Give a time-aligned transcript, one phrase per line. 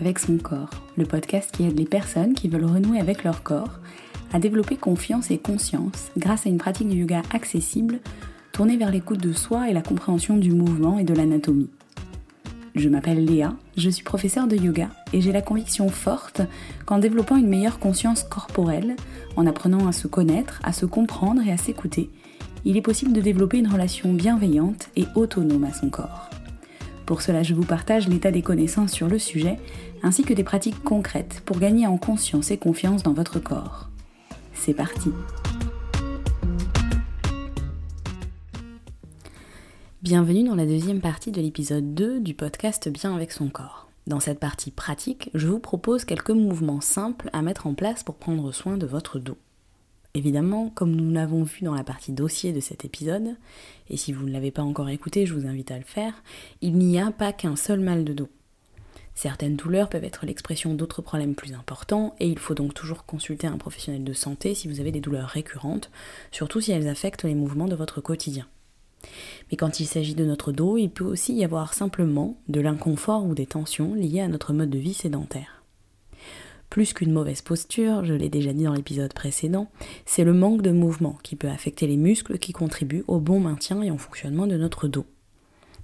[0.00, 3.80] avec son corps, le podcast qui aide les personnes qui veulent renouer avec leur corps
[4.32, 8.00] à développer confiance et conscience grâce à une pratique de yoga accessible
[8.52, 11.70] tournée vers l'écoute de soi et la compréhension du mouvement et de l'anatomie.
[12.74, 16.42] Je m'appelle Léa, je suis professeure de yoga et j'ai la conviction forte
[16.86, 18.96] qu'en développant une meilleure conscience corporelle,
[19.36, 22.10] en apprenant à se connaître, à se comprendre et à s'écouter,
[22.64, 26.30] il est possible de développer une relation bienveillante et autonome à son corps.
[27.06, 29.58] Pour cela, je vous partage l'état des connaissances sur le sujet,
[30.02, 33.90] ainsi que des pratiques concrètes pour gagner en conscience et confiance dans votre corps.
[34.54, 35.10] C'est parti
[40.02, 43.88] Bienvenue dans la deuxième partie de l'épisode 2 du podcast Bien avec son corps.
[44.06, 48.16] Dans cette partie pratique, je vous propose quelques mouvements simples à mettre en place pour
[48.16, 49.38] prendre soin de votre dos.
[50.16, 53.34] Évidemment, comme nous l'avons vu dans la partie dossier de cet épisode,
[53.90, 56.22] et si vous ne l'avez pas encore écouté, je vous invite à le faire,
[56.60, 58.28] il n'y a pas qu'un seul mal de dos.
[59.16, 63.48] Certaines douleurs peuvent être l'expression d'autres problèmes plus importants, et il faut donc toujours consulter
[63.48, 65.90] un professionnel de santé si vous avez des douleurs récurrentes,
[66.30, 68.46] surtout si elles affectent les mouvements de votre quotidien.
[69.50, 73.24] Mais quand il s'agit de notre dos, il peut aussi y avoir simplement de l'inconfort
[73.24, 75.53] ou des tensions liées à notre mode de vie sédentaire.
[76.74, 79.70] Plus qu'une mauvaise posture, je l'ai déjà dit dans l'épisode précédent,
[80.06, 83.80] c'est le manque de mouvement qui peut affecter les muscles qui contribuent au bon maintien
[83.80, 85.06] et au fonctionnement de notre dos.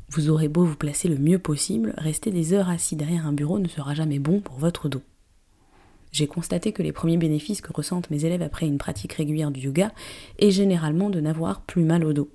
[0.09, 3.61] Vous aurez beau vous placer le mieux possible, rester des heures assis derrière un bureau
[3.61, 5.03] ne sera jamais bon pour votre dos.
[6.11, 9.61] J'ai constaté que les premiers bénéfices que ressentent mes élèves après une pratique régulière du
[9.61, 9.93] yoga
[10.41, 12.31] est généralement de n'avoir plus mal au dos.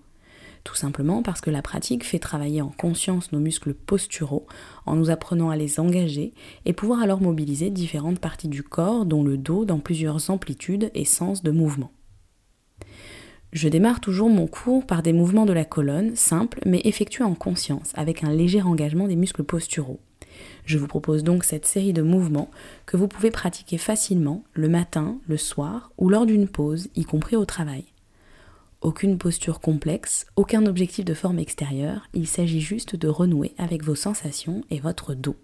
[0.65, 4.47] Tout simplement parce que la pratique fait travailler en conscience nos muscles posturaux
[4.87, 6.33] en nous apprenant à les engager
[6.65, 11.05] et pouvoir alors mobiliser différentes parties du corps, dont le dos, dans plusieurs amplitudes et
[11.05, 11.91] sens de mouvement.
[13.53, 17.35] Je démarre toujours mon cours par des mouvements de la colonne, simples mais effectués en
[17.35, 19.99] conscience, avec un léger engagement des muscles posturaux.
[20.65, 22.49] Je vous propose donc cette série de mouvements
[22.87, 27.35] que vous pouvez pratiquer facilement le matin, le soir ou lors d'une pause, y compris
[27.35, 27.85] au travail.
[28.81, 33.95] Aucune posture complexe, aucun objectif de forme extérieure, il s'agit juste de renouer avec vos
[33.95, 35.37] sensations et votre dos.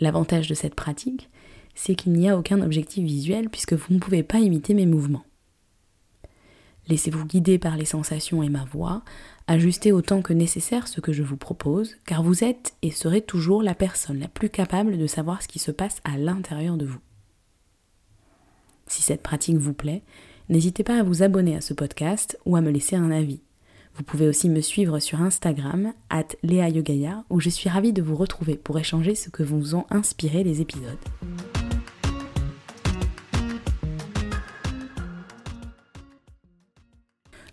[0.00, 1.30] L'avantage de cette pratique,
[1.74, 5.24] c'est qu'il n'y a aucun objectif visuel puisque vous ne pouvez pas imiter mes mouvements.
[6.86, 9.02] Laissez-vous guider par les sensations et ma voix,
[9.46, 13.62] ajustez autant que nécessaire ce que je vous propose, car vous êtes et serez toujours
[13.62, 17.00] la personne la plus capable de savoir ce qui se passe à l'intérieur de vous.
[18.86, 20.02] Si cette pratique vous plaît,
[20.50, 23.40] N'hésitez pas à vous abonner à ce podcast ou à me laisser un avis.
[23.94, 28.14] Vous pouvez aussi me suivre sur Instagram, at Yogaya, où je suis ravie de vous
[28.14, 30.98] retrouver pour échanger ce que vous ont inspiré les épisodes.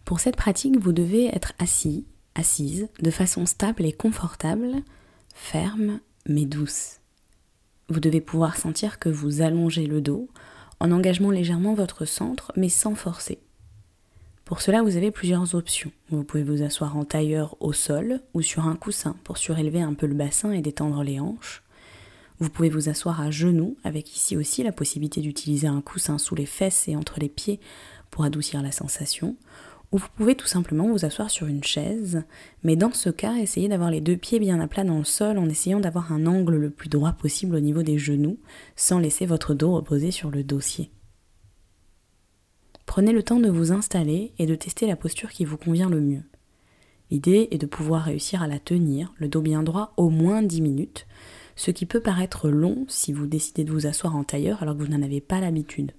[0.03, 4.83] Pour cette pratique, vous devez être assis, assise, de façon stable et confortable,
[5.33, 6.99] ferme mais douce.
[7.87, 10.27] Vous devez pouvoir sentir que vous allongez le dos
[10.81, 13.39] en engageant légèrement votre centre, mais sans forcer.
[14.45, 15.91] Pour cela, vous avez plusieurs options.
[16.09, 19.93] Vous pouvez vous asseoir en tailleur au sol ou sur un coussin pour surélever un
[19.93, 21.61] peu le bassin et détendre les hanches.
[22.39, 26.33] Vous pouvez vous asseoir à genoux, avec ici aussi la possibilité d'utiliser un coussin sous
[26.33, 27.59] les fesses et entre les pieds
[28.09, 29.37] pour adoucir la sensation,
[29.91, 32.23] ou vous pouvez tout simplement vous asseoir sur une chaise,
[32.63, 35.37] mais dans ce cas, essayez d'avoir les deux pieds bien à plat dans le sol
[35.37, 38.37] en essayant d'avoir un angle le plus droit possible au niveau des genoux,
[38.75, 40.91] sans laisser votre dos reposer sur le dossier.
[42.85, 46.01] Prenez le temps de vous installer et de tester la posture qui vous convient le
[46.01, 46.23] mieux.
[47.09, 50.61] L'idée est de pouvoir réussir à la tenir, le dos bien droit, au moins 10
[50.61, 51.07] minutes,
[51.57, 54.83] ce qui peut paraître long si vous décidez de vous asseoir en tailleur alors que
[54.83, 55.91] vous n'en avez pas l'habitude.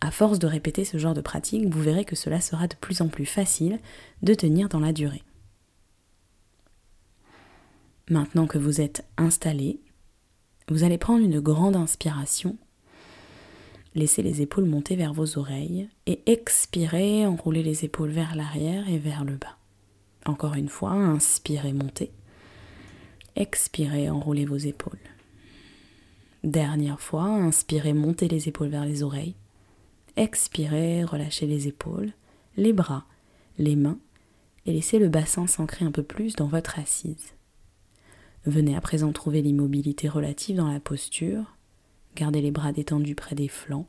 [0.00, 3.02] À force de répéter ce genre de pratique, vous verrez que cela sera de plus
[3.02, 3.78] en plus facile
[4.22, 5.22] de tenir dans la durée.
[8.08, 9.80] Maintenant que vous êtes installé,
[10.68, 12.56] vous allez prendre une grande inspiration,
[13.94, 18.98] laissez les épaules monter vers vos oreilles et expirez, enroulez les épaules vers l'arrière et
[18.98, 19.58] vers le bas.
[20.26, 22.10] Encore une fois, inspirez, montez.
[23.36, 24.98] Expirez, enroulez vos épaules.
[26.42, 29.34] Dernière fois, inspirez, montez les épaules vers les oreilles.
[30.16, 32.12] Expirez, relâchez les épaules,
[32.56, 33.06] les bras,
[33.58, 33.98] les mains
[34.66, 37.34] et laissez le bassin s'ancrer un peu plus dans votre assise.
[38.46, 41.56] Venez à présent trouver l'immobilité relative dans la posture.
[42.16, 43.86] Gardez les bras détendus près des flancs,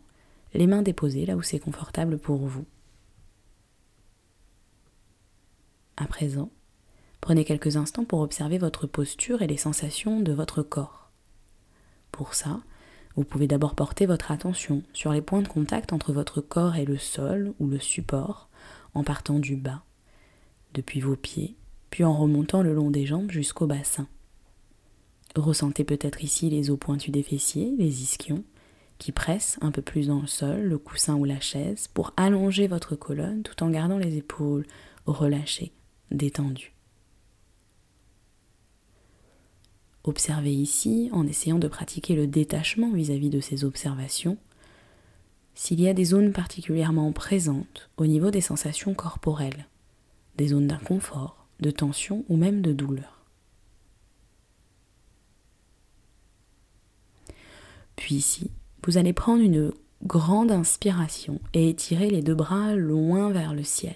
[0.54, 2.66] les mains déposées là où c'est confortable pour vous.
[5.98, 6.50] À présent,
[7.22, 11.12] prenez quelques instants pour observer votre posture et les sensations de votre corps.
[12.12, 12.62] Pour ça,
[13.16, 16.86] vous pouvez d'abord porter votre attention sur les points de contact entre votre corps et
[16.86, 18.50] le sol ou le support
[18.94, 19.84] en partant du bas,
[20.74, 21.56] depuis vos pieds,
[21.90, 24.08] puis en remontant le long des jambes jusqu'au bassin.
[25.36, 28.44] Ressentez peut-être ici les os pointus des fessiers, les ischions,
[28.98, 32.68] qui pressent un peu plus dans le sol, le coussin ou la chaise, pour allonger
[32.68, 34.66] votre colonne tout en gardant les épaules
[35.06, 35.72] relâchées,
[36.12, 36.74] détendues.
[40.04, 44.38] Observez ici, en essayant de pratiquer le détachement vis-à-vis de ces observations,
[45.54, 49.68] s'il y a des zones particulièrement présentes au niveau des sensations corporelles,
[50.38, 53.26] des zones d'inconfort, de tension ou même de douleur.
[57.96, 58.50] Puis ici,
[58.84, 59.72] vous allez prendre une
[60.04, 63.96] grande inspiration et étirer les deux bras loin vers le ciel.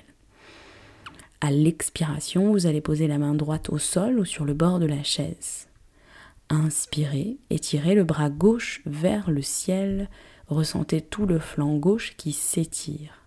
[1.42, 4.86] À l'expiration, vous allez poser la main droite au sol ou sur le bord de
[4.86, 5.68] la chaise.
[6.50, 10.10] Inspirez, étirez le bras gauche vers le ciel,
[10.48, 13.26] ressentez tout le flanc gauche qui s'étire.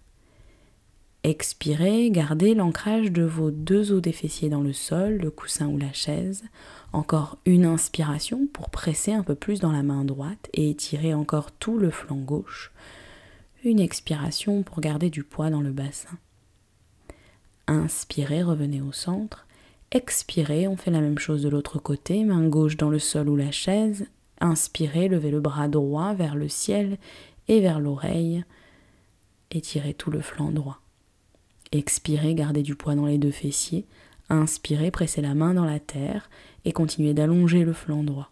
[1.25, 5.77] Expirez, gardez l'ancrage de vos deux os des fessiers dans le sol, le coussin ou
[5.77, 6.45] la chaise.
[6.93, 11.51] Encore une inspiration pour presser un peu plus dans la main droite et étirer encore
[11.51, 12.73] tout le flanc gauche.
[13.65, 16.17] Une expiration pour garder du poids dans le bassin.
[17.67, 19.48] Inspirez, revenez au centre.
[19.91, 23.37] Expirez, on fait la même chose de l'autre côté, main gauche dans le sol ou
[23.37, 24.07] la chaise.
[24.41, 26.99] Inspirez, levez le bras droit vers le ciel
[27.49, 28.45] et vers l'oreille.
[29.51, 30.81] Étirez tout le flanc droit.
[31.73, 33.87] Expirez, gardez du poids dans les deux fessiers.
[34.29, 36.29] Inspirez, pressez la main dans la terre
[36.67, 38.31] et continuez d'allonger le flanc droit.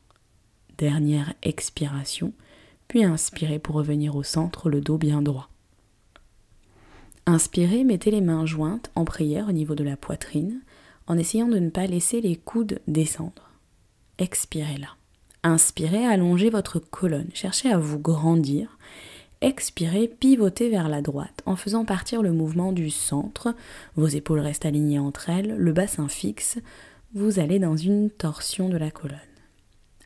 [0.76, 2.34] Dernière expiration,
[2.86, 5.48] puis inspirez pour revenir au centre, le dos bien droit.
[7.24, 10.60] Inspirez, mettez les mains jointes en prière au niveau de la poitrine,
[11.06, 13.50] en essayant de ne pas laisser les coudes descendre.
[14.18, 14.88] Expirez là.
[15.42, 18.76] Inspirez, allongez votre colonne, cherchez à vous grandir
[19.42, 23.54] Expirez, pivotez vers la droite en faisant partir le mouvement du centre.
[23.94, 26.58] Vos épaules restent alignées entre elles, le bassin fixe.
[27.14, 29.18] Vous allez dans une torsion de la colonne.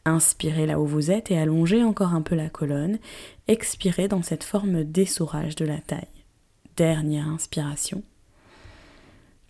[0.05, 2.99] Inspirez là où vous êtes et allongez encore un peu la colonne.
[3.47, 6.09] Expirez dans cette forme d'essorage de la taille.
[6.77, 8.03] Dernière inspiration.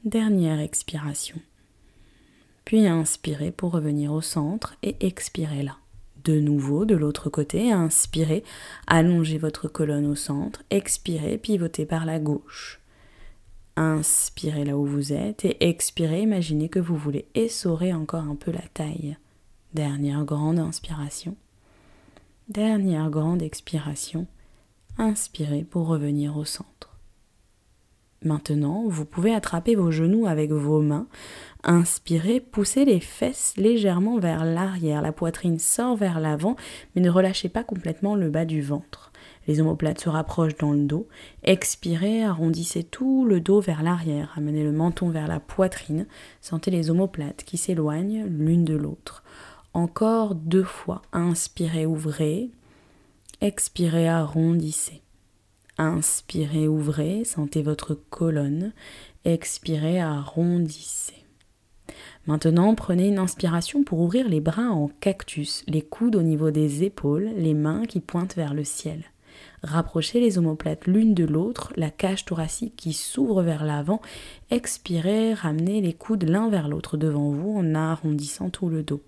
[0.07, 1.39] Dernière expiration.
[2.65, 5.77] Puis inspirez pour revenir au centre et expirez là.
[6.25, 8.43] De nouveau, de l'autre côté, inspirez,
[8.87, 12.81] allongez votre colonne au centre, expirez, pivotez par la gauche.
[13.77, 18.53] Inspirez là où vous êtes et expirez, imaginez que vous voulez essorer encore un peu
[18.53, 19.19] la taille.
[19.75, 21.37] Dernière grande inspiration.
[22.49, 24.27] Dernière grande expiration.
[24.97, 26.90] Inspirez pour revenir au centre.
[28.23, 31.07] Maintenant, vous pouvez attraper vos genoux avec vos mains.
[31.65, 35.01] Inspirez, poussez les fesses légèrement vers l'arrière.
[35.01, 36.55] La poitrine sort vers l'avant,
[36.95, 39.11] mais ne relâchez pas complètement le bas du ventre.
[39.47, 41.09] Les omoplates se rapprochent dans le dos.
[41.45, 44.35] Expirez, arrondissez tout le dos vers l'arrière.
[44.37, 46.07] Amenez le menton vers la poitrine.
[46.43, 49.25] Sentez les omoplates qui s'éloignent l'une de l'autre.
[49.73, 51.01] Encore deux fois.
[51.13, 52.51] Inspirez, ouvrez.
[53.41, 55.01] Expirez, arrondissez.
[55.81, 58.75] Inspirez, ouvrez, sentez votre colonne.
[59.25, 61.25] Expirez, arrondissez.
[62.27, 66.85] Maintenant, prenez une inspiration pour ouvrir les bras en cactus, les coudes au niveau des
[66.85, 69.05] épaules, les mains qui pointent vers le ciel.
[69.63, 74.03] Rapprochez les omoplates l'une de l'autre, la cage thoracique qui s'ouvre vers l'avant.
[74.51, 79.01] Expirez, ramenez les coudes l'un vers l'autre devant vous en arrondissant tout le dos.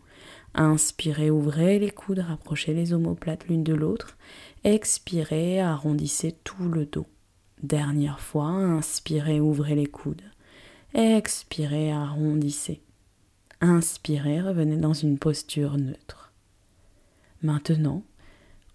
[0.54, 4.16] Inspirez, ouvrez les coudes, rapprochez les omoplates l'une de l'autre.
[4.64, 7.06] Expirez, arrondissez tout le dos.
[7.62, 10.22] Dernière fois, inspirez, ouvrez les coudes.
[10.94, 12.82] Expirez, arrondissez.
[13.60, 16.32] Inspirez, revenez dans une posture neutre.
[17.42, 18.02] Maintenant,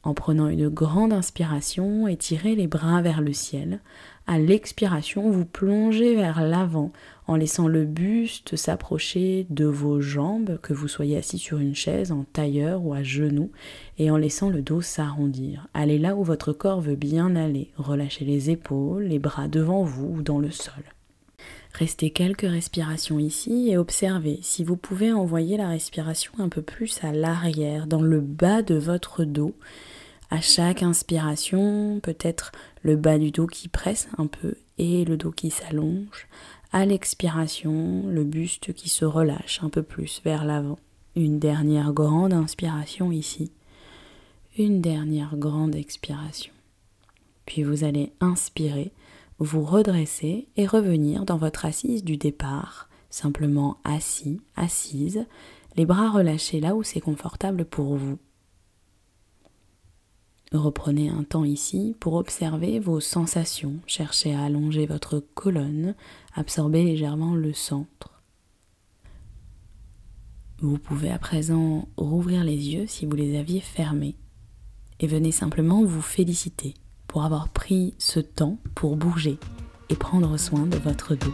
[0.04, 3.82] en prenant une grande inspiration, étirez les bras vers le ciel.
[4.26, 6.92] À l'expiration, vous plongez vers l'avant
[7.28, 12.12] en laissant le buste s'approcher de vos jambes, que vous soyez assis sur une chaise,
[12.12, 13.52] en tailleur ou à genoux,
[13.98, 15.68] et en laissant le dos s'arrondir.
[15.74, 17.72] Allez là où votre corps veut bien aller.
[17.78, 20.84] Relâchez les épaules, les bras devant vous ou dans le sol.
[21.74, 27.04] Restez quelques respirations ici et observez si vous pouvez envoyer la respiration un peu plus
[27.04, 29.54] à l'arrière, dans le bas de votre dos.
[30.30, 35.32] À chaque inspiration, peut-être le bas du dos qui presse un peu et le dos
[35.32, 36.28] qui s'allonge.
[36.74, 40.80] À l'expiration, le buste qui se relâche un peu plus vers l'avant.
[41.16, 43.52] Une dernière grande inspiration ici.
[44.58, 46.52] Une dernière grande expiration.
[47.46, 48.92] Puis vous allez inspirer
[49.40, 55.26] vous redresser et revenir dans votre assise du départ, simplement assis, assise,
[55.76, 58.18] les bras relâchés là où c'est confortable pour vous.
[60.54, 65.94] Reprenez un temps ici pour observer vos sensations, cherchez à allonger votre colonne,
[66.34, 68.22] absorber légèrement le centre.
[70.60, 74.16] Vous pouvez à présent rouvrir les yeux si vous les aviez fermés
[75.00, 76.74] et venez simplement vous féliciter
[77.08, 79.38] pour avoir pris ce temps pour bouger
[79.90, 81.34] et prendre soin de votre dos.